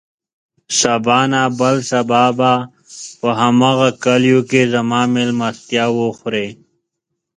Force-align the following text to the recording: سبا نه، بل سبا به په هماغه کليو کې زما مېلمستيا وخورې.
سبا 0.79 1.19
نه، 1.31 1.41
بل 1.59 1.75
سبا 1.91 2.23
به 2.37 2.51
په 3.19 3.29
هماغه 3.39 3.89
کليو 4.03 4.39
کې 4.49 4.61
زما 4.73 5.01
مېلمستيا 5.13 5.85
وخورې. 5.97 6.47